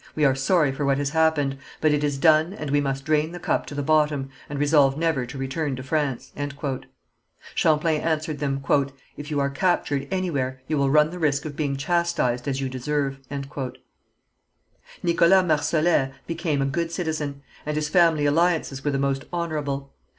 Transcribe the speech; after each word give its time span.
We 0.15 0.25
are 0.25 0.33
sorry 0.33 0.71
for 0.71 0.83
what 0.83 0.97
has 0.97 1.11
happened, 1.11 1.59
but 1.79 1.91
it 1.91 2.03
is 2.03 2.17
done 2.17 2.53
and 2.53 2.71
we 2.71 2.81
must 2.81 3.05
drain 3.05 3.33
the 3.33 3.39
cup 3.39 3.67
to 3.67 3.75
the 3.75 3.83
bottom, 3.83 4.31
and 4.49 4.57
resolve 4.57 4.97
never 4.97 5.27
to 5.27 5.37
return 5.37 5.75
to 5.75 5.83
France." 5.83 6.31
Champlain 7.53 8.01
answered 8.01 8.39
them: 8.39 8.63
"If 9.15 9.29
you 9.29 9.39
are 9.39 9.51
captured 9.51 10.07
anywhere, 10.09 10.59
you 10.67 10.79
will 10.79 10.89
run 10.89 11.11
the 11.11 11.19
risk 11.19 11.45
of 11.45 11.55
being 11.55 11.77
chastised 11.77 12.47
as 12.47 12.59
you 12.59 12.67
deserve." 12.67 13.19
Nicholas 13.29 13.77
Marsolet 15.43 16.13
became 16.25 16.63
a 16.63 16.65
good 16.65 16.91
citizen, 16.91 17.43
and 17.63 17.75
his 17.75 17.87
family 17.87 18.25
alliances 18.25 18.83
were 18.83 18.89
the 18.89 18.97
most 18.97 19.25
honourable. 19.31 19.93